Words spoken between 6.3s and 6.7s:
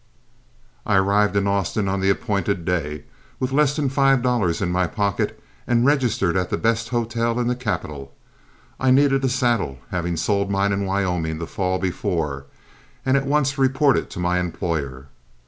at the